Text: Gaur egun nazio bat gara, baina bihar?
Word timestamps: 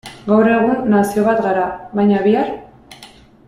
Gaur 0.29 0.47
egun 0.53 0.87
nazio 0.93 1.27
bat 1.29 1.43
gara, 1.49 1.67
baina 2.01 2.23
bihar? 2.29 2.51